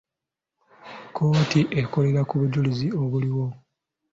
[1.07, 3.45] Kkooti ekolera ku bujulizi obuliwo.